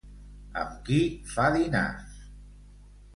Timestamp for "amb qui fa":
0.61-1.45